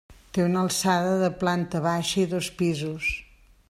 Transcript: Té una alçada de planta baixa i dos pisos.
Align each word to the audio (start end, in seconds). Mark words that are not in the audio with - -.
Té 0.37 0.45
una 0.45 0.61
alçada 0.67 1.11
de 1.25 1.29
planta 1.45 1.85
baixa 1.87 2.19
i 2.25 2.27
dos 2.35 2.53
pisos. 2.63 3.17